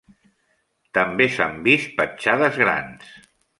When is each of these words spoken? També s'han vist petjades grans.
També 0.99 1.27
s'han 1.35 1.61
vist 1.69 1.93
petjades 2.01 2.61
grans. 2.65 3.15